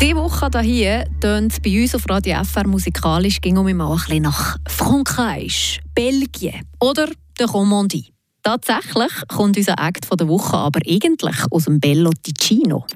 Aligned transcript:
Diese 0.00 0.14
Woche 0.14 0.60
hier 0.60 1.06
tönt 1.20 1.60
bei 1.60 1.82
uns 1.82 1.92
auf 1.92 2.08
Radio 2.08 2.44
FR 2.44 2.68
musikalisch 2.68 3.40
ging 3.40 3.56
um 3.58 3.70
mal 3.76 3.90
ein 3.90 3.98
bisschen 3.98 4.22
nach 4.22 4.56
Frankreich, 4.68 5.80
Belgien 5.92 6.62
oder 6.78 7.08
der 7.38 7.46
Romandie. 7.46 8.12
Tatsächlich 8.44 9.10
kommt 9.26 9.56
unser 9.56 9.74
Act 9.76 10.06
von 10.06 10.16
der 10.16 10.28
Woche 10.28 10.56
aber 10.56 10.78
eigentlich 10.88 11.36
aus 11.50 11.64
dem 11.64 11.80
Bello 11.80 12.12
Ticino. 12.22 12.86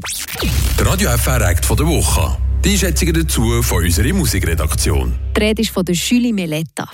Der 0.79 0.87
Radio 0.87 1.11
FR 1.11 1.41
Act 1.41 1.67
von 1.67 1.77
der 1.77 1.87
Woche. 1.87 2.38
Die 2.65 2.71
Einschätzungen 2.71 3.14
dazu 3.14 3.62
von 3.62 3.82
unserer 3.82 4.12
Musikredaktion. 4.12 5.19
Die 5.37 5.41
Rede 5.41 5.62
ist 5.62 5.73
von 5.73 5.84
der 5.84 5.96
Julie 5.96 6.32
Meletta. 6.32 6.89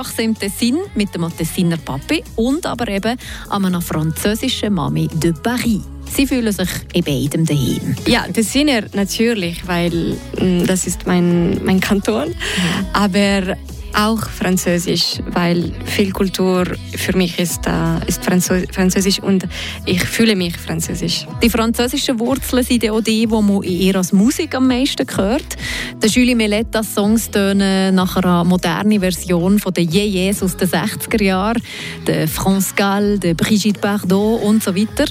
Aufgewachsen 0.00 0.24
im 0.24 0.38
Tessin 0.38 0.78
mit 0.94 1.14
dem 1.14 1.26
Tessiner 1.36 1.76
Papi 1.76 2.24
und 2.36 2.66
aber 2.66 2.88
eben 2.88 3.16
an 3.48 3.64
einer 3.64 3.80
französischen 3.80 4.74
Mami 4.74 5.08
de 5.08 5.32
Paris. 5.32 5.82
Sie 6.10 6.26
fühlen 6.26 6.52
sich 6.52 6.68
in 6.92 7.04
beidem 7.04 7.44
daheim. 7.44 7.94
Ja, 8.06 8.22
Tessiner 8.22 8.82
natürlich, 8.94 9.66
weil 9.66 10.16
mm, 10.40 10.64
das 10.66 10.86
ist 10.86 11.06
mein, 11.06 11.62
mein 11.64 11.80
Kanton. 11.80 12.28
Mhm. 12.28 12.86
Aber 12.92 13.56
auch 13.94 14.28
Französisch, 14.28 15.20
weil 15.26 15.72
viel 15.84 16.12
Kultur 16.12 16.64
für 16.96 17.16
mich 17.16 17.38
ist, 17.38 17.66
äh, 17.66 18.06
ist 18.06 18.24
Französisch 18.24 19.20
und 19.20 19.46
ich 19.86 20.02
fühle 20.02 20.36
mich 20.36 20.56
Französisch. 20.56 21.26
Die 21.42 21.50
französischen 21.50 22.18
Wurzeln 22.18 22.64
sind 22.64 22.88
auch 22.90 23.00
die, 23.00 23.26
die 23.26 23.26
man 23.26 23.62
in 23.62 23.72
ihr 23.72 23.96
als 23.96 24.12
Musik 24.12 24.54
am 24.54 24.68
meisten 24.68 25.06
hört. 25.16 25.56
Der 26.02 26.08
Julie 26.08 26.36
Melettas 26.36 26.94
Songs 26.94 27.30
tönen 27.30 27.94
nach 27.94 28.16
einer 28.16 28.44
modernen 28.44 29.00
Version 29.00 29.58
von 29.58 29.72
den 29.72 29.90
Yeyes 29.90 30.42
aus 30.42 30.56
den 30.56 30.68
60er 30.68 31.22
Jahren, 31.22 31.62
der 32.06 32.28
France 32.28 32.74
Gall, 32.74 33.18
der 33.18 33.34
Brigitte 33.34 33.80
Bardot 33.80 34.42
und 34.42 34.62
so 34.62 34.74
weiter. 34.74 35.06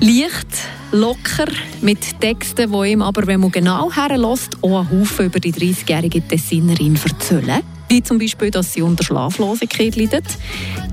Leicht, 0.00 0.46
locker, 0.92 1.46
mit 1.80 2.20
Texten, 2.20 2.70
die 2.70 2.90
ihm 2.90 3.02
aber, 3.02 3.26
wenn 3.26 3.40
man 3.40 3.50
genau 3.50 3.90
herlässt, 3.92 4.56
auch 4.62 4.80
einen 4.80 5.00
Haufen 5.00 5.26
über 5.26 5.40
die 5.40 5.52
30-jährige 5.52 6.26
Tessinerin 6.26 6.98
erzählen 7.02 7.62
wie 7.92 8.02
zum 8.02 8.18
Beispiel, 8.18 8.50
dass 8.50 8.72
sie 8.72 8.80
unter 8.80 9.04
Schlaflosigkeit 9.04 9.96
leidet. 9.96 10.24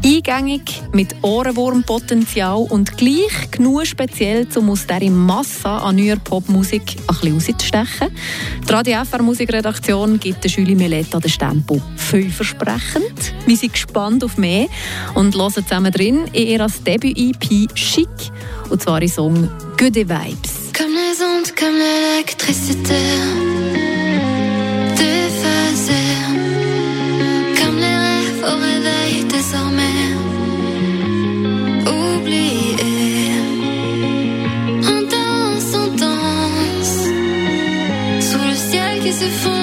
Eingängig, 0.04 0.82
mit 0.92 1.16
Ohrenwurmpotenzial 1.22 2.58
und 2.70 2.98
gleich 2.98 3.52
genug 3.52 3.86
speziell, 3.86 4.46
um 4.56 4.70
aus 4.70 4.86
dieser 4.86 5.10
Masse 5.10 5.70
an 5.70 5.96
neuer 5.96 6.18
Popmusik 6.18 6.98
ein 7.08 7.16
bisschen 7.16 7.34
rauszustechen. 7.34 8.10
Die 8.68 8.72
Radio 8.74 9.06
FR 9.06 9.22
Musikredaktion 9.24 10.20
gibt 10.20 10.44
der 10.44 10.52
Julie 10.52 10.76
Meletta 10.76 11.22
den 11.22 11.32
Stempel 11.32 11.82
vielversprechend. 11.96 13.34
Wir 13.46 13.56
sind 13.56 13.72
gespannt 13.72 14.22
auf 14.26 14.38
mehr 14.38 14.68
und 15.16 15.36
hören 15.36 15.54
zusammen 15.54 15.94
drin 15.94 16.26
in 16.34 16.48
ihr 16.48 16.68
Debüt-EP 16.86 17.74
«Chic» 17.76 18.10
und 18.70 18.82
zwar 18.82 19.02
im 19.02 19.08
Song 19.08 19.50
«Good 19.78 19.96
Vibes». 19.96 20.74
Comme 20.74 20.96
les 20.96 21.22
ondes, 21.22 21.56
comme 21.56 21.80
se 39.20 39.59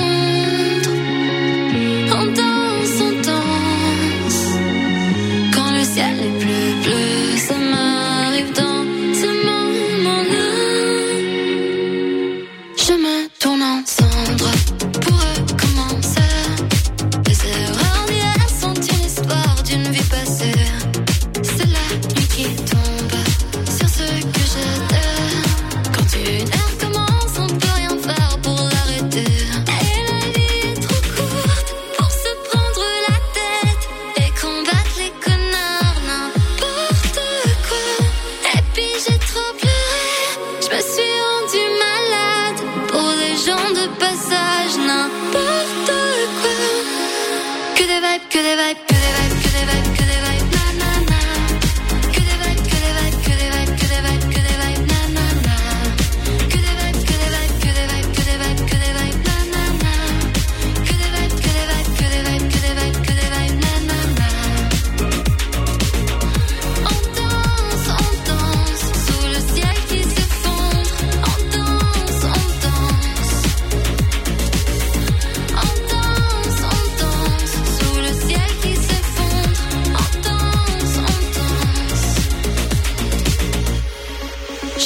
que 47.77 47.83
des 47.85 48.01
vibes, 48.01 48.29
que 48.31 48.39
des 48.39 48.57
vibes. 48.57 48.96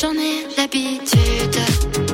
j'en 0.01 0.15
ai 0.15 0.47
l'habitude. 0.57 2.10